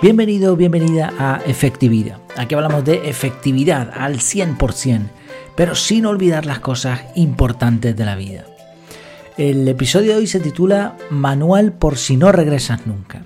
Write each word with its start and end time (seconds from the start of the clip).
Bienvenido, 0.00 0.54
bienvenida 0.54 1.12
a 1.18 1.42
Efectividad. 1.44 2.20
Aquí 2.36 2.54
hablamos 2.54 2.84
de 2.84 3.08
efectividad 3.08 3.90
al 3.92 4.18
100%, 4.18 5.08
pero 5.56 5.74
sin 5.74 6.06
olvidar 6.06 6.46
las 6.46 6.60
cosas 6.60 7.00
importantes 7.16 7.96
de 7.96 8.04
la 8.04 8.14
vida. 8.14 8.46
El 9.36 9.66
episodio 9.66 10.12
de 10.12 10.18
hoy 10.18 10.28
se 10.28 10.38
titula 10.38 10.96
Manual 11.10 11.72
por 11.72 11.96
si 11.96 12.16
no 12.16 12.30
regresas 12.30 12.86
nunca. 12.86 13.24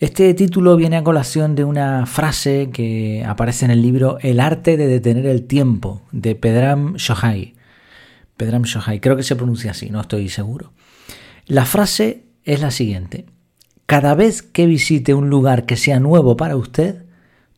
Este 0.00 0.34
título 0.34 0.74
viene 0.74 0.96
a 0.96 1.04
colación 1.04 1.54
de 1.54 1.62
una 1.62 2.06
frase 2.06 2.70
que 2.72 3.24
aparece 3.24 3.64
en 3.64 3.70
el 3.70 3.80
libro 3.80 4.18
El 4.20 4.40
arte 4.40 4.76
de 4.76 4.88
detener 4.88 5.26
el 5.26 5.46
tiempo 5.46 6.02
de 6.10 6.34
Pedram 6.34 6.96
Shohai. 6.96 7.54
Pedram 8.36 8.62
Shohai, 8.62 8.98
creo 8.98 9.14
que 9.14 9.22
se 9.22 9.36
pronuncia 9.36 9.70
así, 9.70 9.90
no 9.90 10.00
estoy 10.00 10.28
seguro. 10.28 10.72
La 11.46 11.64
frase 11.66 12.24
es 12.42 12.60
la 12.60 12.72
siguiente. 12.72 13.26
Cada 13.88 14.14
vez 14.14 14.42
que 14.42 14.66
visite 14.66 15.14
un 15.14 15.30
lugar 15.30 15.64
que 15.64 15.78
sea 15.78 15.98
nuevo 15.98 16.36
para 16.36 16.56
usted, 16.56 17.06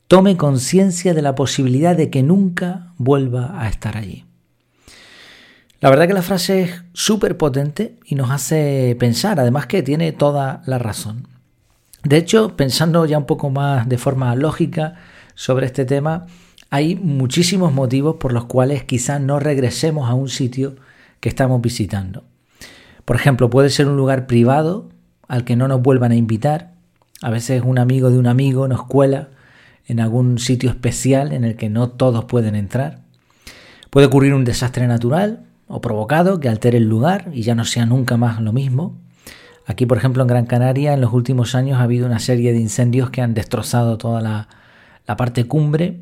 tome 0.07 0.37
conciencia 0.37 1.12
de 1.12 1.23
la 1.23 1.34
posibilidad 1.34 1.97
de 1.97 2.09
que 2.09 2.23
nunca 2.23 2.93
vuelva 2.98 3.61
a 3.61 3.69
estar 3.69 3.97
allí. 3.97 4.27
La 5.80 5.91
verdad 5.91 6.07
que 6.07 6.15
la 6.15 6.23
frase 6.23 6.62
es 6.62 6.83
súper 6.93 7.37
potente 7.37 7.98
y 8.05 8.15
nos 8.15 8.30
hace 8.30 8.97
pensar, 9.01 9.41
además 9.41 9.66
que 9.66 9.83
tiene 9.83 10.12
toda 10.12 10.62
la 10.66 10.79
razón. 10.79 11.27
De 12.05 12.19
hecho, 12.19 12.57
pensando 12.57 13.05
ya 13.07 13.19
un 13.19 13.27
poco 13.27 13.51
más 13.51 13.88
de 13.88 13.99
forma 13.99 14.33
lógica 14.37 14.95
sobre 15.35 15.66
este 15.66 15.85
tema, 15.85 16.27
hay 16.71 16.95
muchísimos 16.95 17.73
motivos 17.73 18.19
por 18.21 18.33
los 18.33 18.45
cuales 18.45 18.85
quizás 18.85 19.21
no 19.21 19.40
regresemos 19.40 20.09
a 20.09 20.15
un 20.15 20.29
sitio 20.29 20.77
que 21.18 21.29
estamos 21.29 21.60
visitando. 21.60 22.23
Por 23.05 23.16
ejemplo, 23.16 23.51
puede 23.51 23.68
ser 23.68 23.88
un 23.88 23.96
lugar 23.96 24.29
privado 24.29 24.90
al 25.31 25.45
que 25.45 25.55
no 25.55 25.69
nos 25.69 25.81
vuelvan 25.81 26.11
a 26.11 26.17
invitar. 26.17 26.73
A 27.23 27.31
veces 27.31 27.63
un 27.65 27.79
amigo 27.79 28.11
de 28.11 28.19
un 28.19 28.27
amigo 28.27 28.67
nos 28.67 28.85
cuela 28.85 29.29
en 29.87 30.01
algún 30.01 30.41
sitio 30.41 30.71
especial 30.71 31.33
en 31.33 31.45
el 31.45 31.55
que 31.55 31.71
no 31.71 31.89
todos 31.89 32.25
pueden 32.25 32.57
entrar. 32.57 32.99
Puede 33.91 34.09
ocurrir 34.09 34.35
un 34.35 34.45
desastre 34.45 34.89
natural 34.89 35.45
o 35.69 35.81
provocado 35.81 36.41
que 36.41 36.49
altere 36.49 36.79
el 36.79 36.89
lugar 36.89 37.31
y 37.33 37.43
ya 37.43 37.55
no 37.55 37.65
sea 37.65 37.87
nunca 37.87 38.17
más 38.17 38.41
lo 38.41 38.53
mismo. 38.53 38.99
Aquí, 39.67 39.87
por 39.87 39.99
ejemplo, 39.99 40.23
en 40.23 40.27
Gran 40.27 40.47
Canaria, 40.47 40.95
en 40.95 41.01
los 41.01 41.13
últimos 41.13 41.55
años 41.55 41.79
ha 41.79 41.85
habido 41.85 42.07
una 42.07 42.19
serie 42.19 42.53
de 42.53 42.59
incendios 42.59 43.11
que 43.11 43.23
han 43.23 43.33
destrozado 43.33 43.99
toda 43.99 44.21
la, 44.21 44.49
parte 45.17 45.45
cumbre, 45.45 46.01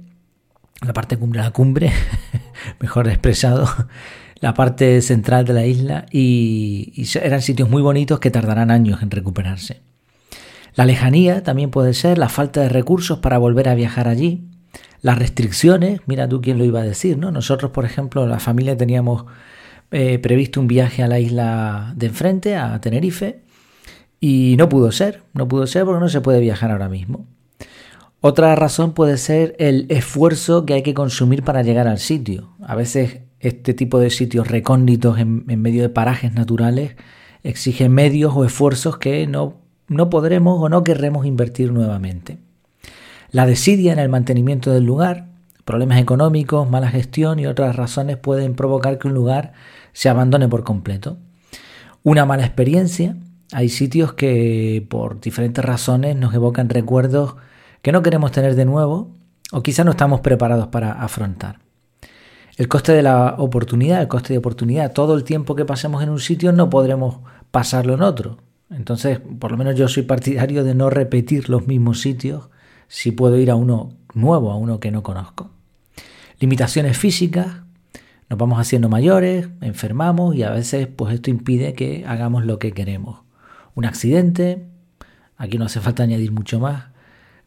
la 0.80 0.94
parte 0.94 1.18
cumbre, 1.18 1.42
la 1.42 1.50
cumbre, 1.50 1.92
mejor 2.80 3.08
expresado, 3.08 3.68
la 4.40 4.54
parte 4.54 5.00
central 5.02 5.44
de 5.44 5.52
la 5.52 5.66
isla 5.66 6.06
y, 6.10 7.06
eran 7.20 7.42
sitios 7.42 7.68
muy 7.68 7.82
bonitos 7.82 8.20
que 8.20 8.30
tardarán 8.30 8.70
años 8.70 9.02
en 9.02 9.10
recuperarse. 9.10 9.80
La 10.74 10.84
lejanía 10.84 11.42
también 11.42 11.70
puede 11.70 11.94
ser, 11.94 12.18
la 12.18 12.28
falta 12.28 12.60
de 12.60 12.68
recursos 12.68 13.18
para 13.18 13.38
volver 13.38 13.68
a 13.68 13.74
viajar 13.74 14.06
allí, 14.06 14.44
las 15.00 15.18
restricciones, 15.18 16.00
mira 16.06 16.28
tú 16.28 16.40
quién 16.40 16.58
lo 16.58 16.64
iba 16.64 16.80
a 16.80 16.84
decir, 16.84 17.18
¿no? 17.18 17.30
Nosotros, 17.30 17.70
por 17.72 17.84
ejemplo, 17.84 18.26
la 18.26 18.38
familia 18.38 18.76
teníamos 18.76 19.24
eh, 19.90 20.18
previsto 20.18 20.60
un 20.60 20.68
viaje 20.68 21.02
a 21.02 21.08
la 21.08 21.18
isla 21.18 21.92
de 21.96 22.06
enfrente, 22.06 22.56
a 22.56 22.80
Tenerife, 22.80 23.40
y 24.20 24.56
no 24.58 24.68
pudo 24.68 24.92
ser, 24.92 25.22
no 25.34 25.48
pudo 25.48 25.66
ser 25.66 25.84
porque 25.84 26.00
no 26.00 26.08
se 26.08 26.20
puede 26.20 26.40
viajar 26.40 26.70
ahora 26.70 26.88
mismo. 26.88 27.26
Otra 28.20 28.54
razón 28.56 28.92
puede 28.92 29.16
ser 29.16 29.54
el 29.60 29.86
esfuerzo 29.90 30.66
que 30.66 30.74
hay 30.74 30.82
que 30.82 30.94
consumir 30.94 31.44
para 31.44 31.62
llegar 31.62 31.86
al 31.86 31.98
sitio. 31.98 32.50
A 32.60 32.74
veces 32.74 33.20
este 33.40 33.74
tipo 33.74 33.98
de 33.98 34.10
sitios 34.10 34.48
recónditos 34.48 35.18
en, 35.18 35.44
medio 35.46 35.82
de 35.82 35.88
parajes 35.88 36.32
naturales 36.32 36.96
exige 37.42 37.88
medios 37.88 38.32
o 38.34 38.44
esfuerzos 38.44 38.98
que 38.98 39.26
no, 39.26 39.54
no 39.86 40.10
podremos 40.10 40.60
o 40.60 40.68
no 40.68 40.82
querremos 40.82 41.24
invertir 41.24 41.72
nuevamente. 41.72 42.38
La 43.30 43.46
desidia 43.46 43.92
en 43.92 43.98
el 43.98 44.08
mantenimiento 44.08 44.72
del 44.72 44.84
lugar, 44.84 45.28
problemas 45.64 46.00
económicos, 46.00 46.68
mala 46.68 46.88
gestión 46.88 47.38
y 47.38 47.46
otras 47.46 47.76
razones 47.76 48.16
pueden 48.16 48.54
provocar 48.54 48.98
que 48.98 49.06
un 49.06 49.14
lugar 49.14 49.52
se 49.92 50.08
abandone 50.08 50.48
por 50.48 50.64
completo. 50.64 51.18
Una 52.02 52.24
mala 52.24 52.44
experiencia, 52.44 53.16
hay 53.52 53.68
sitios 53.68 54.14
que 54.14 54.84
por 54.88 55.20
diferentes 55.20 55.64
razones 55.64 56.16
nos 56.16 56.34
evocan 56.34 56.68
recuerdos 56.68 57.36
que 57.82 57.92
no 57.92 58.02
queremos 58.02 58.32
tener 58.32 58.54
de 58.54 58.64
nuevo 58.64 59.10
o 59.52 59.62
quizá 59.62 59.84
no 59.84 59.92
estamos 59.92 60.20
preparados 60.20 60.68
para 60.68 60.92
afrontar. 60.92 61.67
El 62.58 62.66
coste 62.66 62.90
de 62.92 63.04
la 63.04 63.36
oportunidad, 63.38 64.02
el 64.02 64.08
coste 64.08 64.32
de 64.32 64.38
oportunidad, 64.40 64.92
todo 64.92 65.14
el 65.14 65.22
tiempo 65.22 65.54
que 65.54 65.64
pasemos 65.64 66.02
en 66.02 66.10
un 66.10 66.18
sitio 66.18 66.50
no 66.50 66.68
podremos 66.68 67.20
pasarlo 67.52 67.94
en 67.94 68.02
otro. 68.02 68.38
Entonces, 68.68 69.20
por 69.38 69.52
lo 69.52 69.56
menos 69.56 69.76
yo 69.76 69.86
soy 69.86 70.02
partidario 70.02 70.64
de 70.64 70.74
no 70.74 70.90
repetir 70.90 71.48
los 71.48 71.68
mismos 71.68 72.00
sitios 72.00 72.48
si 72.88 73.12
puedo 73.12 73.38
ir 73.38 73.52
a 73.52 73.54
uno 73.54 73.90
nuevo, 74.12 74.50
a 74.50 74.56
uno 74.56 74.80
que 74.80 74.90
no 74.90 75.04
conozco. 75.04 75.52
Limitaciones 76.40 76.98
físicas, 76.98 77.46
nos 78.28 78.38
vamos 78.40 78.58
haciendo 78.58 78.88
mayores, 78.88 79.48
enfermamos 79.60 80.34
y 80.34 80.42
a 80.42 80.50
veces 80.50 80.88
pues 80.88 81.14
esto 81.14 81.30
impide 81.30 81.74
que 81.74 82.04
hagamos 82.08 82.44
lo 82.44 82.58
que 82.58 82.72
queremos. 82.72 83.20
Un 83.76 83.84
accidente, 83.84 84.66
aquí 85.36 85.58
no 85.58 85.66
hace 85.66 85.78
falta 85.78 86.02
añadir 86.02 86.32
mucho 86.32 86.58
más. 86.58 86.86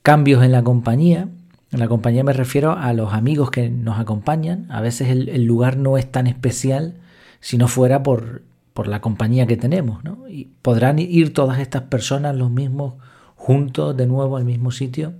Cambios 0.03 0.41
en 0.41 0.53
la 0.53 0.63
compañía, 0.63 1.27
en 1.71 1.79
la 1.79 1.87
compañía 1.87 2.23
me 2.23 2.33
refiero 2.33 2.73
a 2.73 2.91
los 2.93 3.13
amigos 3.13 3.49
que 3.49 3.69
nos 3.69 3.97
acompañan. 3.99 4.67
A 4.69 4.81
veces 4.81 5.09
el, 5.09 5.45
lugar 5.45 5.77
no 5.77 5.97
es 5.97 6.11
tan 6.11 6.27
especial 6.27 6.95
si 7.39 7.57
no 7.57 7.67
fuera 7.69 8.03
por, 8.03 8.41
por 8.73 8.87
la 8.87 8.99
compañía 8.99 9.47
que 9.47 9.55
tenemos. 9.55 10.03
¿no? 10.03 10.27
Y 10.27 10.49
podrán 10.61 10.99
ir 10.99 11.33
todas 11.33 11.59
estas 11.59 11.83
personas 11.83 12.35
los 12.35 12.51
mismos 12.51 12.95
juntos 13.35 13.95
de 13.95 14.05
nuevo 14.05 14.35
al 14.35 14.43
mismo 14.43 14.71
sitio. 14.71 15.13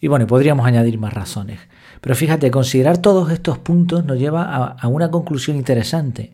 Y 0.00 0.08
bueno, 0.08 0.26
podríamos 0.26 0.66
añadir 0.66 0.98
más 0.98 1.12
razones. 1.12 1.60
Pero 2.00 2.14
fíjate, 2.14 2.50
considerar 2.50 2.96
todos 2.96 3.30
estos 3.30 3.58
puntos 3.58 4.06
nos 4.06 4.18
lleva 4.18 4.44
a, 4.44 4.64
a 4.64 4.88
una 4.88 5.10
conclusión 5.10 5.58
interesante. 5.58 6.32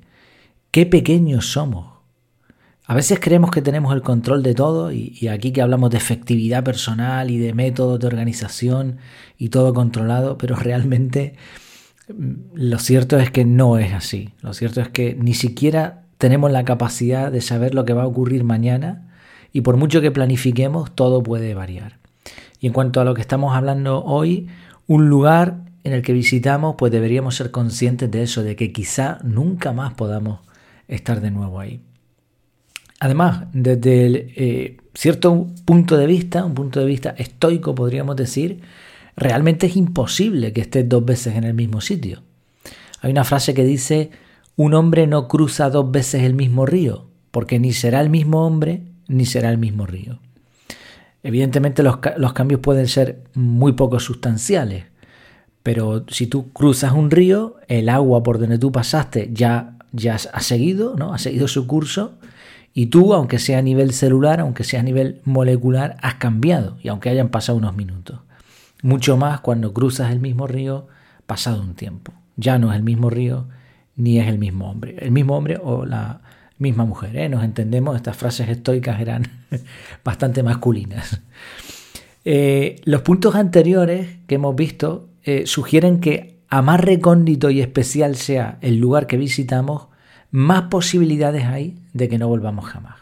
Qué 0.70 0.86
pequeños 0.86 1.46
somos 1.46 1.95
a 2.88 2.94
veces 2.94 3.18
creemos 3.18 3.50
que 3.50 3.62
tenemos 3.62 3.92
el 3.92 4.02
control 4.02 4.44
de 4.44 4.54
todo 4.54 4.92
y, 4.92 5.26
aquí 5.28 5.50
que 5.50 5.60
hablamos 5.60 5.90
de 5.90 5.96
efectividad 5.96 6.62
personal 6.62 7.30
y 7.30 7.38
de 7.38 7.52
métodos 7.52 7.98
de 7.98 8.06
organización 8.06 8.98
y 9.36 9.48
todo 9.48 9.74
controlado, 9.74 10.38
pero 10.38 10.54
realmente 10.56 11.34
mm, 12.08 12.32
lo 12.54 12.78
cierto 12.78 13.18
es 13.18 13.30
que 13.30 13.44
no 13.44 13.78
es 13.78 13.92
así. 13.92 14.30
Lo 14.40 14.54
cierto 14.54 14.80
es 14.80 14.88
que 14.88 15.16
ni 15.16 15.34
siquiera 15.34 16.04
tenemos 16.18 16.52
la 16.52 16.64
capacidad 16.64 17.32
de 17.32 17.40
saber 17.40 17.74
lo 17.74 17.84
que 17.84 17.92
va 17.92 18.04
a 18.04 18.06
ocurrir 18.06 18.44
mañana 18.44 19.08
y 19.52 19.62
por 19.62 19.76
mucho 19.76 20.00
que 20.00 20.12
planifiquemos, 20.12 20.94
todo 20.94 21.22
puede 21.22 21.54
variar. 21.54 21.98
Y 22.60 22.68
en 22.68 22.72
cuanto 22.72 23.00
a 23.00 23.04
lo 23.04 23.14
que 23.14 23.20
estamos 23.20 23.56
hablando 23.56 24.04
hoy, 24.04 24.48
un 24.86 25.08
lugar 25.08 25.58
en 25.82 25.92
el 25.92 26.02
que 26.02 26.12
visitamos, 26.12 26.76
pues 26.78 26.92
deberíamos 26.92 27.34
ser 27.34 27.50
conscientes 27.50 28.10
de 28.10 28.22
eso, 28.22 28.44
de 28.44 28.54
que 28.54 28.72
quizá 28.72 29.18
nunca 29.24 29.72
más 29.72 29.94
podamos 29.94 30.40
estar 30.88 31.20
de 31.20 31.30
nuevo 31.32 31.58
ahí. 31.58 31.82
Además, 33.06 33.44
desde 33.52 34.32
eh, 34.34 34.78
cierto 34.92 35.46
punto 35.64 35.96
de 35.96 36.08
vista, 36.08 36.44
un 36.44 36.54
punto 36.54 36.80
de 36.80 36.86
vista 36.86 37.14
estoico 37.16 37.72
podríamos 37.72 38.16
decir, 38.16 38.62
realmente 39.14 39.68
es 39.68 39.76
imposible 39.76 40.52
que 40.52 40.62
estés 40.62 40.88
dos 40.88 41.04
veces 41.04 41.36
en 41.36 41.44
el 41.44 41.54
mismo 41.54 41.80
sitio. 41.80 42.24
Hay 43.02 43.12
una 43.12 43.22
frase 43.22 43.54
que 43.54 43.62
dice, 43.62 44.10
un 44.56 44.74
hombre 44.74 45.06
no 45.06 45.28
cruza 45.28 45.70
dos 45.70 45.88
veces 45.88 46.24
el 46.24 46.34
mismo 46.34 46.66
río, 46.66 47.06
porque 47.30 47.60
ni 47.60 47.72
será 47.72 48.00
el 48.00 48.10
mismo 48.10 48.44
hombre 48.44 48.82
ni 49.06 49.24
será 49.24 49.50
el 49.50 49.58
mismo 49.58 49.86
río. 49.86 50.18
Evidentemente 51.22 51.84
los, 51.84 51.98
los 52.16 52.32
cambios 52.32 52.60
pueden 52.60 52.88
ser 52.88 53.22
muy 53.34 53.74
poco 53.74 54.00
sustanciales, 54.00 54.86
pero 55.62 56.04
si 56.08 56.26
tú 56.26 56.52
cruzas 56.52 56.90
un 56.90 57.12
río, 57.12 57.54
el 57.68 57.88
agua 57.88 58.24
por 58.24 58.40
donde 58.40 58.58
tú 58.58 58.72
pasaste 58.72 59.30
ya, 59.32 59.78
ya 59.92 60.16
ha 60.16 60.40
seguido, 60.40 60.96
¿no? 60.96 61.14
ha 61.14 61.18
seguido 61.18 61.46
su 61.46 61.68
curso, 61.68 62.18
y 62.78 62.88
tú, 62.88 63.14
aunque 63.14 63.38
sea 63.38 63.60
a 63.60 63.62
nivel 63.62 63.94
celular, 63.94 64.38
aunque 64.38 64.62
sea 64.62 64.80
a 64.80 64.82
nivel 64.82 65.22
molecular, 65.24 65.96
has 66.02 66.16
cambiado 66.16 66.76
y 66.82 66.88
aunque 66.88 67.08
hayan 67.08 67.30
pasado 67.30 67.56
unos 67.56 67.74
minutos. 67.74 68.20
Mucho 68.82 69.16
más 69.16 69.40
cuando 69.40 69.72
cruzas 69.72 70.12
el 70.12 70.20
mismo 70.20 70.46
río 70.46 70.86
pasado 71.26 71.62
un 71.62 71.74
tiempo. 71.74 72.12
Ya 72.36 72.58
no 72.58 72.70
es 72.70 72.76
el 72.76 72.82
mismo 72.82 73.08
río 73.08 73.48
ni 73.96 74.18
es 74.20 74.28
el 74.28 74.36
mismo 74.36 74.70
hombre. 74.70 74.94
El 74.98 75.10
mismo 75.10 75.38
hombre 75.38 75.58
o 75.64 75.86
la 75.86 76.20
misma 76.58 76.84
mujer. 76.84 77.16
¿eh? 77.16 77.30
Nos 77.30 77.44
entendemos, 77.44 77.96
estas 77.96 78.14
frases 78.14 78.50
estoicas 78.50 79.00
eran 79.00 79.22
bastante 80.04 80.42
masculinas. 80.42 81.22
Eh, 82.26 82.76
los 82.84 83.00
puntos 83.00 83.36
anteriores 83.36 84.18
que 84.26 84.34
hemos 84.34 84.54
visto 84.54 85.08
eh, 85.22 85.46
sugieren 85.46 85.98
que 85.98 86.40
a 86.50 86.60
más 86.60 86.82
recóndito 86.82 87.48
y 87.48 87.62
especial 87.62 88.16
sea 88.16 88.58
el 88.60 88.76
lugar 88.76 89.06
que 89.06 89.16
visitamos, 89.16 89.86
más 90.36 90.64
posibilidades 90.64 91.46
hay 91.46 91.78
de 91.94 92.10
que 92.10 92.18
no 92.18 92.28
volvamos 92.28 92.66
jamás. 92.66 92.96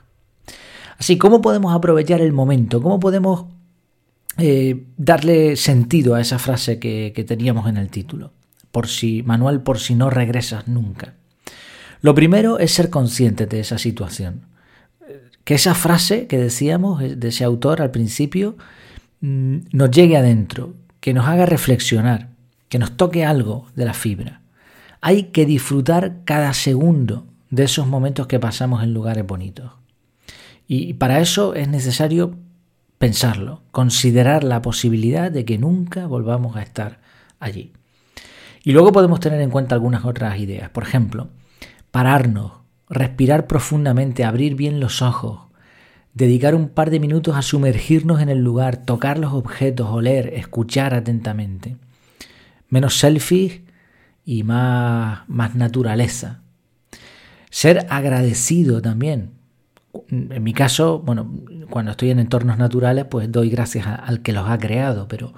Así, 0.99 1.19
¿cómo 1.19 1.43
podemos 1.43 1.75
aprovechar 1.75 2.21
el 2.21 2.33
momento? 2.33 2.81
¿Cómo 2.81 3.01
podemos 3.01 3.47
eh, 4.39 4.85
darle 4.97 5.57
sentido 5.57 6.15
a 6.15 6.21
esa 6.21 6.39
frase 6.39 6.79
que, 6.79 7.25
teníamos 7.27 7.69
en 7.69 7.77
el 7.77 7.91
título? 7.91 8.31
Por 8.71 8.87
si, 8.87 9.25
Manual, 9.25 9.65
por 9.65 9.81
si 9.81 9.97
no 9.97 10.11
regresas 10.11 10.69
nunca. 10.69 11.15
Lo 12.03 12.15
primero 12.15 12.61
es 12.61 12.71
ser 12.71 12.89
consciente 12.89 13.47
de 13.47 13.59
esa 13.59 13.79
situación. 13.79 14.43
Que 15.43 15.55
esa 15.55 15.75
frase 15.75 16.29
que 16.29 16.39
decíamos 16.39 17.01
de 17.01 17.29
ese 17.29 17.43
autor 17.43 17.83
al 17.83 17.91
principio 17.91 18.57
mm, 19.23 19.57
nos 19.73 19.91
llegue 19.91 20.17
adentro, 20.17 20.75
que 21.01 21.13
nos 21.13 21.27
haga 21.27 21.47
reflexionar, 21.47 22.29
que 22.69 22.79
nos 22.79 22.97
toque 22.97 23.25
algo 23.25 23.67
de 23.75 23.87
la 23.87 23.93
fibra. 23.93 24.44
Hay 25.07 25.25
que 25.25 25.45
disfrutar 25.45 26.23
cada 26.25 26.55
segundo 26.55 27.27
de 27.51 27.65
esos 27.65 27.87
momentos 27.87 28.27
que 28.27 28.41
pasamos 28.41 28.83
en 28.83 28.95
lugares 28.95 29.27
bonitos. 29.27 29.71
Y 30.67 30.95
para 30.95 31.21
eso 31.21 31.53
es 31.53 31.69
necesario 31.69 32.39
pensarlo, 32.97 33.61
considerar 33.71 34.45
la 34.45 34.63
posibilidad 34.63 35.31
de 35.31 35.45
que 35.45 35.59
nunca 35.59 36.07
volvamos 36.07 36.57
a 36.57 36.63
estar 36.63 37.01
allí. 37.39 37.75
Y 38.63 38.73
luego 38.73 38.93
podemos 38.93 39.21
tener 39.21 39.43
en 39.43 39.51
cuenta 39.51 39.75
algunas 39.75 40.07
otras 40.07 40.39
ideas. 40.39 40.71
Por 40.71 40.85
ejemplo, 40.85 41.29
pararnos, 41.91 42.53
respirar 42.89 43.47
profundamente, 43.47 44.25
abrir 44.25 44.55
bien 44.55 44.81
los 44.81 45.03
ojos, 45.03 45.49
dedicar 46.15 46.55
un 46.55 46.71
par 46.71 46.89
de 46.89 46.99
minutos 46.99 47.37
a 47.37 47.43
sumergirnos 47.43 48.23
en 48.23 48.31
el 48.31 48.39
lugar, 48.39 48.79
tocar 48.79 49.19
los 49.19 49.35
objetos, 49.35 49.87
oler, 49.91 50.33
escuchar 50.33 50.95
atentamente. 50.95 51.77
Menos 52.71 52.97
selfies 52.97 53.64
y 54.25 54.43
más, 54.43 55.29
más 55.29 55.55
naturaleza. 55.55 56.41
Ser 57.51 57.87
agradecido 57.91 58.83
también. 58.83 59.31
En 60.11 60.43
mi 60.43 60.53
caso, 60.53 60.99
bueno, 60.99 61.31
cuando 61.71 61.93
estoy 61.93 62.11
en 62.11 62.19
entornos 62.19 62.59
naturales, 62.59 63.05
pues 63.05 63.31
doy 63.31 63.51
gracias 63.51 63.87
al 63.87 64.23
que 64.23 64.33
los 64.33 64.49
ha 64.49 64.59
creado, 64.59 65.07
pero 65.07 65.33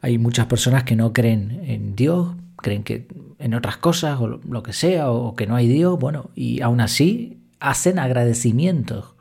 hay 0.00 0.18
muchas 0.18 0.46
personas 0.46 0.84
que 0.84 0.94
no 0.94 1.12
creen 1.12 1.60
en 1.64 1.96
Dios, 1.96 2.28
creen 2.56 2.84
que 2.84 3.08
en 3.38 3.54
otras 3.54 3.76
cosas 3.78 4.20
o 4.20 4.28
lo 4.28 4.62
que 4.62 4.72
sea, 4.72 5.10
o 5.10 5.34
que 5.34 5.46
no 5.46 5.56
hay 5.56 5.66
Dios, 5.66 5.98
bueno, 5.98 6.30
y 6.34 6.60
aún 6.60 6.80
así 6.80 7.38
hacen 7.58 7.98
agradecimientos. 7.98 9.14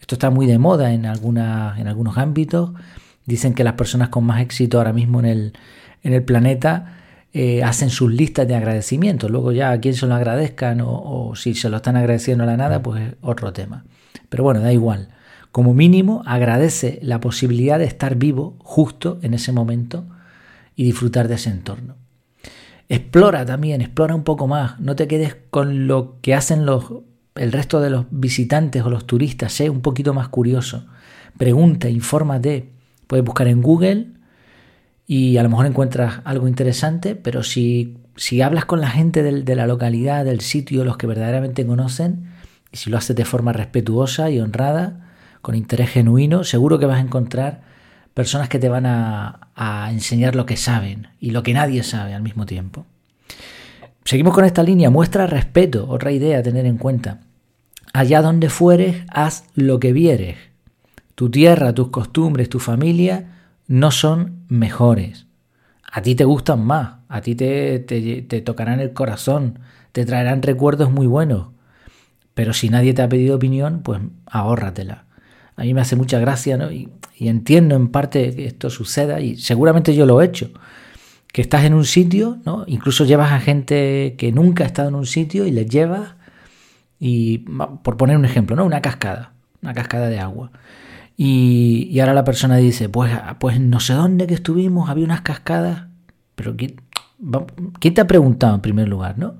Esto 0.00 0.16
está 0.16 0.30
muy 0.30 0.46
de 0.46 0.58
moda 0.58 0.92
en, 0.92 1.06
en 1.06 1.88
algunos 1.88 2.18
ámbitos. 2.18 2.72
Dicen 3.24 3.54
que 3.54 3.64
las 3.64 3.74
personas 3.74 4.10
con 4.10 4.24
más 4.24 4.40
éxito 4.40 4.78
ahora 4.78 4.92
mismo 4.92 5.20
en 5.20 5.26
el, 5.26 5.52
en 6.02 6.12
el 6.12 6.22
planeta 6.22 7.05
eh, 7.38 7.62
hacen 7.62 7.90
sus 7.90 8.10
listas 8.10 8.48
de 8.48 8.54
agradecimientos. 8.54 9.30
Luego 9.30 9.52
ya 9.52 9.70
a 9.70 9.78
quien 9.78 9.92
se 9.92 10.06
lo 10.06 10.14
agradezcan 10.14 10.80
o, 10.80 10.88
o, 10.88 11.36
si 11.36 11.54
se 11.54 11.68
lo 11.68 11.76
están 11.76 11.94
agradeciendo 11.94 12.44
a 12.44 12.46
la 12.46 12.56
nada, 12.56 12.82
pues 12.82 13.02
es 13.02 13.14
otro 13.20 13.52
tema. 13.52 13.84
Pero 14.30 14.42
bueno, 14.42 14.60
da 14.60 14.72
igual. 14.72 15.10
Como 15.52 15.74
mínimo, 15.74 16.22
agradece 16.24 16.98
la 17.02 17.20
posibilidad 17.20 17.78
de 17.78 17.84
estar 17.84 18.16
vivo 18.16 18.56
justo 18.60 19.18
en 19.20 19.34
ese 19.34 19.52
momento 19.52 20.06
y 20.76 20.84
disfrutar 20.84 21.28
de 21.28 21.34
ese 21.34 21.50
entorno. 21.50 21.96
Explora 22.88 23.44
también, 23.44 23.82
explora 23.82 24.14
un 24.14 24.24
poco 24.24 24.46
más, 24.46 24.80
no 24.80 24.96
te 24.96 25.06
quedes 25.06 25.36
con 25.50 25.86
lo 25.86 26.16
que 26.22 26.34
hacen 26.34 26.64
los, 26.64 26.86
el 27.34 27.52
resto 27.52 27.82
de 27.82 27.90
los 27.90 28.06
visitantes 28.10 28.82
o 28.82 28.88
los 28.88 29.06
turistas, 29.06 29.52
sé 29.52 29.68
un 29.68 29.82
poquito 29.82 30.14
más 30.14 30.28
curioso, 30.28 30.86
pregunta, 31.36 31.90
infórmate, 31.90 32.72
puedes 33.06 33.26
buscar 33.26 33.48
en 33.48 33.60
Google 33.60 34.15
y 35.06 35.36
a 35.36 35.42
lo 35.42 35.48
mejor 35.48 35.66
encuentras 35.66 36.20
algo 36.24 36.48
interesante, 36.48 37.14
pero 37.14 37.42
si, 37.42 37.98
si 38.16 38.42
hablas 38.42 38.64
con 38.64 38.80
la 38.80 38.90
gente 38.90 39.22
de 39.22 39.54
la 39.54 39.66
localidad, 39.66 40.24
del 40.24 40.40
sitio, 40.40 40.84
los 40.84 40.96
que 40.96 41.06
verdaderamente 41.06 41.64
conocen, 41.64 42.30
y 42.72 42.76
si 42.76 42.90
lo 42.90 42.98
haces 42.98 43.14
de 43.14 43.24
forma 43.24 43.52
respetuosa 43.52 44.30
y 44.30 44.40
honrada, 44.40 45.06
con 45.42 45.54
interés 45.54 45.90
genuino, 45.90 46.42
seguro 46.42 46.80
que 46.80 46.86
vas 46.86 46.98
a 46.98 47.02
encontrar 47.02 47.62
personas 48.14 48.48
que 48.48 48.58
te 48.58 48.68
van 48.68 48.84
a, 48.86 49.42
enseñar 49.90 50.34
lo 50.34 50.44
que 50.44 50.56
saben 50.56 51.08
y 51.20 51.30
lo 51.30 51.42
que 51.42 51.54
nadie 51.54 51.84
sabe 51.84 52.14
al 52.14 52.22
mismo 52.22 52.46
tiempo. 52.46 52.84
Seguimos 54.04 54.34
con 54.34 54.44
esta 54.44 54.62
línea, 54.62 54.90
muestra 54.90 55.26
respeto, 55.26 55.88
otra 55.88 56.10
idea 56.10 56.38
a 56.38 56.42
tener 56.42 56.66
en 56.66 56.78
cuenta. 56.78 57.20
Allá 57.92 58.22
donde 58.22 58.48
fueres, 58.48 59.04
haz 59.08 59.44
lo 59.54 59.78
que 59.78 59.92
vieres. 59.92 60.36
Tu 61.14 61.30
tierra, 61.30 61.72
tus 61.72 61.88
costumbres, 61.88 62.48
tu 62.48 62.58
familia 62.58 63.35
no 63.66 63.90
son 63.90 64.44
mejores. 64.48 65.26
A 65.90 66.02
ti 66.02 66.14
te 66.14 66.24
gustan 66.24 66.64
más, 66.64 66.96
a 67.08 67.20
ti 67.20 67.34
te, 67.34 67.78
te, 67.80 68.22
te 68.22 68.40
tocarán 68.40 68.80
el 68.80 68.92
corazón, 68.92 69.58
te 69.92 70.04
traerán 70.04 70.42
recuerdos 70.42 70.90
muy 70.90 71.06
buenos. 71.06 71.48
Pero 72.34 72.52
si 72.52 72.68
nadie 72.68 72.94
te 72.94 73.02
ha 73.02 73.08
pedido 73.08 73.36
opinión, 73.36 73.82
pues 73.82 74.00
ahórratela 74.26 75.06
a 75.56 75.62
mí 75.62 75.74
me 75.74 75.80
hace 75.80 75.96
mucha 75.96 76.18
gracia, 76.18 76.56
¿no? 76.56 76.70
Y, 76.70 76.90
entiendo 77.18 77.76
en 77.76 77.88
parte 77.88 78.34
que 78.34 78.44
esto 78.44 78.68
suceda, 78.68 79.20
y 79.20 79.36
seguramente 79.36 79.94
yo 79.94 80.04
lo 80.04 80.20
he 80.20 80.26
hecho, 80.26 80.50
que 81.32 81.40
estás 81.40 81.64
en 81.64 81.72
un 81.72 81.86
sitio, 81.86 82.38
¿no? 82.44 82.64
Incluso 82.66 83.06
llevas 83.06 83.32
a 83.32 83.40
gente 83.40 84.16
que 84.18 84.32
nunca 84.32 84.64
ha 84.64 84.66
estado 84.66 84.90
en 84.90 84.96
un 84.96 85.06
sitio 85.06 85.46
y 85.46 85.50
les 85.50 85.66
llevas, 85.66 86.14
y 87.00 87.38
por 87.38 87.96
poner 87.96 88.18
un 88.18 88.26
ejemplo, 88.26 88.54
¿no? 88.54 88.66
Una 88.66 88.82
cascada, 88.82 89.32
una 89.62 89.72
cascada 89.72 90.08
de 90.08 90.18
agua. 90.18 90.50
Y, 91.16 91.98
ahora 92.00 92.14
la 92.14 92.24
persona 92.24 92.56
dice, 92.56 92.88
pues, 92.88 93.12
pues 93.38 93.58
no 93.60 93.80
sé 93.80 93.94
dónde 93.94 94.26
que 94.26 94.34
estuvimos, 94.34 94.90
había 94.90 95.04
unas 95.04 95.22
cascadas, 95.22 95.86
pero 96.34 96.56
¿quién, 96.56 96.80
¿quién 97.80 97.94
te 97.94 98.02
ha 98.02 98.06
preguntado 98.06 98.54
en 98.54 98.60
primer 98.60 98.88
lugar, 98.88 99.18
no? 99.18 99.36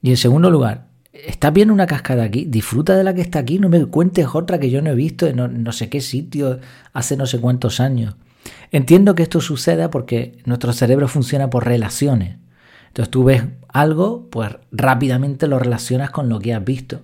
Y 0.00 0.10
en 0.10 0.16
segundo 0.16 0.50
lugar, 0.50 0.86
¿Estás 1.12 1.52
viendo 1.52 1.74
una 1.74 1.86
cascada 1.86 2.24
aquí? 2.24 2.46
Disfruta 2.46 2.96
de 2.96 3.04
la 3.04 3.12
que 3.12 3.20
está 3.20 3.38
aquí, 3.38 3.58
no 3.58 3.68
me 3.68 3.84
cuentes 3.84 4.26
otra 4.32 4.58
que 4.58 4.70
yo 4.70 4.80
no 4.80 4.90
he 4.90 4.94
visto 4.94 5.26
en 5.26 5.62
no, 5.62 5.72
sé 5.72 5.90
qué 5.90 6.00
sitio 6.00 6.58
hace 6.94 7.18
no 7.18 7.26
sé 7.26 7.38
cuántos 7.38 7.80
años. 7.80 8.16
Entiendo 8.70 9.14
que 9.14 9.22
esto 9.22 9.42
suceda 9.42 9.90
porque 9.90 10.38
nuestro 10.46 10.72
cerebro 10.72 11.08
funciona 11.08 11.50
por 11.50 11.66
relaciones. 11.66 12.38
Entonces 12.88 13.10
tú 13.10 13.24
ves 13.24 13.44
algo, 13.68 14.28
pues 14.30 14.56
rápidamente 14.70 15.46
lo 15.48 15.58
relacionas 15.58 16.10
con 16.10 16.30
lo 16.30 16.38
que 16.38 16.54
has 16.54 16.64
visto. 16.64 17.02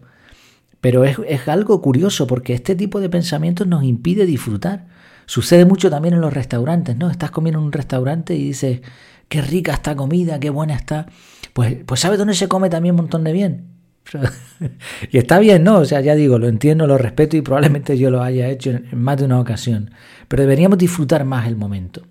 Pero 0.80 1.04
es, 1.04 1.18
es 1.26 1.48
algo 1.48 1.80
curioso 1.82 2.26
porque 2.26 2.54
este 2.54 2.74
tipo 2.74 3.00
de 3.00 3.08
pensamientos 3.08 3.66
nos 3.66 3.82
impide 3.82 4.26
disfrutar. 4.26 4.86
Sucede 5.26 5.64
mucho 5.64 5.90
también 5.90 6.14
en 6.14 6.20
los 6.20 6.32
restaurantes, 6.32 6.96
¿no? 6.96 7.10
Estás 7.10 7.30
comiendo 7.30 7.58
en 7.58 7.66
un 7.66 7.72
restaurante 7.72 8.34
y 8.34 8.44
dices, 8.44 8.80
qué 9.28 9.42
rica 9.42 9.72
esta 9.72 9.94
comida, 9.96 10.40
qué 10.40 10.50
buena 10.50 10.74
está. 10.74 11.06
Pues, 11.52 11.76
pues 11.84 12.00
¿sabes 12.00 12.18
dónde 12.18 12.34
se 12.34 12.48
come 12.48 12.70
también 12.70 12.94
un 12.94 13.02
montón 13.02 13.24
de 13.24 13.32
bien? 13.32 13.78
y 15.10 15.18
está 15.18 15.38
bien, 15.38 15.64
¿no? 15.64 15.78
O 15.78 15.84
sea, 15.84 16.00
ya 16.00 16.14
digo, 16.14 16.38
lo 16.38 16.48
entiendo, 16.48 16.86
lo 16.86 16.98
respeto 16.98 17.36
y 17.36 17.42
probablemente 17.42 17.98
yo 17.98 18.10
lo 18.10 18.22
haya 18.22 18.48
hecho 18.48 18.70
en 18.70 18.88
más 18.92 19.18
de 19.18 19.24
una 19.24 19.40
ocasión. 19.40 19.90
Pero 20.28 20.42
deberíamos 20.42 20.78
disfrutar 20.78 21.24
más 21.24 21.46
el 21.46 21.56
momento. 21.56 22.02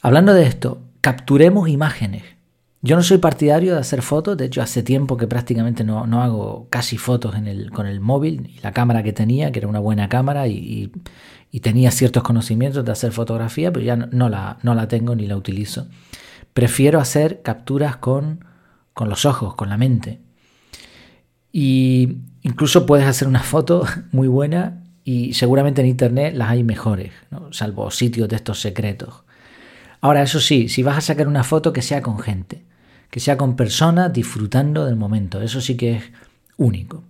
Hablando 0.00 0.34
de 0.34 0.44
esto, 0.44 0.82
capturemos 1.00 1.68
imágenes. 1.68 2.24
Yo 2.84 2.96
no 2.96 3.02
soy 3.04 3.18
partidario 3.18 3.74
de 3.74 3.80
hacer 3.80 4.02
fotos, 4.02 4.36
de 4.36 4.46
hecho 4.46 4.60
hace 4.60 4.82
tiempo 4.82 5.16
que 5.16 5.28
prácticamente 5.28 5.84
no, 5.84 6.02
hago 6.20 6.66
casi 6.68 6.98
fotos 6.98 7.32
con 7.72 7.86
el 7.86 8.00
móvil 8.00 8.58
la 8.60 8.72
cámara 8.72 9.04
que 9.04 9.12
tenía, 9.12 9.52
que 9.52 9.60
era 9.60 9.68
una 9.68 9.78
buena 9.78 10.08
cámara 10.08 10.48
y, 10.48 10.90
tenía 11.60 11.92
ciertos 11.92 12.24
conocimientos 12.24 12.84
de 12.84 12.90
hacer 12.90 13.12
fotografía, 13.12 13.72
pero 13.72 13.84
ya 13.84 13.94
no, 13.94 14.28
la, 14.28 14.58
no 14.62 14.74
la 14.74 14.88
tengo 14.88 15.14
ni 15.14 15.28
la 15.28 15.36
utilizo. 15.36 15.86
Prefiero 16.54 16.98
hacer 16.98 17.42
capturas 17.42 17.96
con, 17.98 18.44
con 18.94 19.08
los 19.08 19.26
ojos, 19.26 19.54
con 19.54 19.68
la 19.68 19.76
mente. 19.76 20.20
Y 21.52 22.16
incluso 22.42 22.84
puedes 22.84 23.06
hacer 23.06 23.28
una 23.28 23.42
foto 23.42 23.86
muy 24.12 24.26
buena 24.26 24.82
y 25.04 25.34
seguramente 25.34 25.82
en 25.82 25.86
internet 25.86 26.34
las 26.34 26.50
hay 26.50 26.64
mejores, 26.64 27.12
salvo 27.52 27.92
sitios 27.92 28.28
de 28.28 28.36
estos 28.36 28.60
secretos. 28.60 29.22
Ahora, 30.00 30.22
eso 30.22 30.40
sí, 30.40 30.68
si 30.68 30.82
vas 30.82 30.98
a 30.98 31.00
sacar 31.00 31.28
una 31.28 31.44
foto 31.44 31.72
que 31.72 31.82
sea 31.82 32.02
con 32.02 32.18
gente, 32.18 32.64
que 33.12 33.20
sea 33.20 33.36
con 33.36 33.56
personas 33.56 34.10
disfrutando 34.10 34.86
del 34.86 34.96
momento, 34.96 35.42
eso 35.42 35.60
sí 35.60 35.76
que 35.76 35.96
es 35.96 36.04
único. 36.56 37.04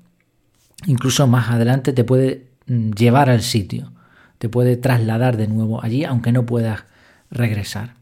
Incluso 0.87 1.29
más 1.29 1.49
adelante 1.49 1.93
te 1.93 2.03
puede 2.03 2.49
mm, 2.67 2.91
llevar 2.91 3.31
al 3.31 3.41
sitio, 3.41 3.93
te 4.39 4.49
puede 4.49 4.77
trasladar 4.77 5.37
de 5.37 5.47
nuevo 5.47 5.81
allí, 5.81 6.05
aunque 6.05 6.33
no 6.33 6.45
puedas 6.45 6.87
regresar. 7.31 7.95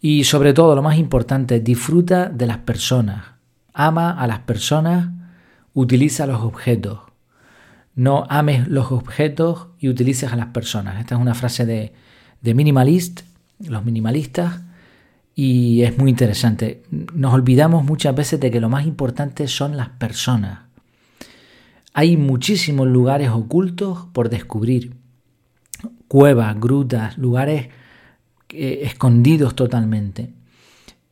Y 0.00 0.24
sobre 0.24 0.54
todo, 0.54 0.74
lo 0.74 0.80
más 0.80 0.96
importante, 0.96 1.60
disfruta 1.60 2.30
de 2.30 2.46
las 2.46 2.56
personas, 2.56 3.26
ama 3.74 4.18
a 4.18 4.26
las 4.26 4.38
personas 4.38 5.10
utiliza 5.74 6.26
los 6.26 6.40
objetos. 6.40 7.00
No 7.94 8.24
ames 8.30 8.68
los 8.68 8.90
objetos 8.90 9.66
y 9.78 9.90
utilices 9.90 10.32
a 10.32 10.36
las 10.36 10.46
personas. 10.46 10.98
Esta 10.98 11.16
es 11.16 11.20
una 11.20 11.34
frase 11.34 11.66
de, 11.66 11.92
de 12.40 12.54
Minimalist, 12.54 13.20
los 13.58 13.84
minimalistas, 13.84 14.62
y 15.34 15.82
es 15.82 15.98
muy 15.98 16.10
interesante. 16.10 16.82
Nos 16.90 17.32
olvidamos 17.32 17.84
muchas 17.84 18.14
veces 18.14 18.40
de 18.40 18.50
que 18.50 18.60
lo 18.60 18.68
más 18.68 18.86
importante 18.86 19.48
son 19.48 19.76
las 19.76 19.88
personas. 19.90 20.60
Hay 21.94 22.16
muchísimos 22.16 22.86
lugares 22.86 23.30
ocultos 23.30 24.06
por 24.12 24.28
descubrir. 24.28 24.94
Cuevas, 26.08 26.58
grutas, 26.58 27.18
lugares 27.18 27.68
eh, 28.50 28.80
escondidos 28.84 29.54
totalmente. 29.54 30.32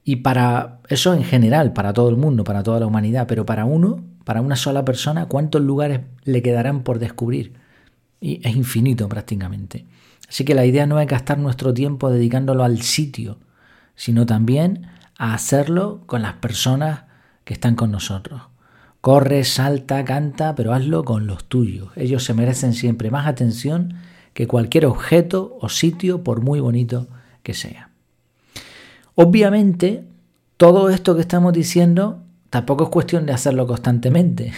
Y 0.04 0.16
para 0.16 0.80
eso 0.88 1.14
en 1.14 1.24
general, 1.24 1.72
para 1.72 1.92
todo 1.92 2.08
el 2.08 2.16
mundo, 2.16 2.44
para 2.44 2.62
toda 2.62 2.80
la 2.80 2.86
humanidad, 2.86 3.26
pero 3.26 3.46
para 3.46 3.64
uno 3.64 4.10
para 4.24 4.42
una 4.42 4.54
sola 4.54 4.84
persona, 4.84 5.26
¿cuántos 5.26 5.60
lugares 5.62 6.02
le 6.22 6.40
quedarán 6.40 6.82
por 6.84 7.00
descubrir? 7.00 7.54
Y 8.20 8.40
es 8.46 8.54
infinito 8.54 9.08
prácticamente. 9.08 9.86
Así 10.28 10.44
que 10.44 10.54
la 10.54 10.64
idea 10.64 10.86
no 10.86 11.00
es 11.00 11.08
gastar 11.08 11.38
nuestro 11.38 11.74
tiempo 11.74 12.10
dedicándolo 12.10 12.62
al 12.62 12.82
sitio, 12.82 13.38
sino 14.00 14.24
también 14.24 14.86
a 15.18 15.34
hacerlo 15.34 16.04
con 16.06 16.22
las 16.22 16.32
personas 16.32 17.02
que 17.44 17.52
están 17.52 17.74
con 17.74 17.90
nosotros. 17.90 18.40
Corre, 19.02 19.44
salta, 19.44 20.06
canta, 20.06 20.54
pero 20.54 20.72
hazlo 20.72 21.04
con 21.04 21.26
los 21.26 21.44
tuyos. 21.44 21.90
Ellos 21.96 22.24
se 22.24 22.32
merecen 22.32 22.72
siempre 22.72 23.10
más 23.10 23.26
atención 23.26 23.96
que 24.32 24.46
cualquier 24.46 24.86
objeto 24.86 25.58
o 25.60 25.68
sitio, 25.68 26.24
por 26.24 26.40
muy 26.40 26.60
bonito 26.60 27.08
que 27.42 27.52
sea. 27.52 27.90
Obviamente, 29.16 30.06
todo 30.56 30.88
esto 30.88 31.14
que 31.14 31.20
estamos 31.20 31.52
diciendo 31.52 32.22
tampoco 32.48 32.84
es 32.84 32.90
cuestión 32.90 33.26
de 33.26 33.34
hacerlo 33.34 33.66
constantemente. 33.66 34.54